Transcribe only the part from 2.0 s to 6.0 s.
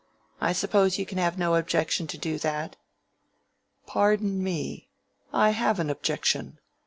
to do that." "Pardon me. I have an